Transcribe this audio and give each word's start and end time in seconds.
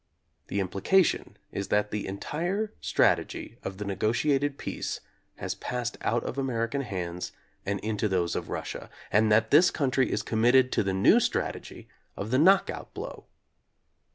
The 0.47 0.59
implication 0.59 1.37
is 1.51 1.67
that 1.67 1.91
the 1.91 2.07
entire 2.07 2.73
strat 2.81 3.19
egy 3.19 3.57
of 3.61 3.77
the 3.77 3.85
negotiated 3.85 4.57
peace 4.57 4.99
has 5.35 5.53
passed 5.53 5.95
out 6.01 6.23
of 6.23 6.39
American 6.39 6.81
hands 6.81 7.33
into 7.67 8.07
those 8.07 8.35
of 8.35 8.49
Russia, 8.49 8.89
and 9.11 9.31
that 9.31 9.51
this 9.51 9.69
country 9.69 10.11
is 10.11 10.23
committed 10.23 10.71
to 10.71 10.81
the 10.81 10.91
new 10.93 11.19
strategy 11.19 11.87
of 12.17 12.31
the 12.31 12.39
"knockout 12.39 12.95
blow." 12.95 13.25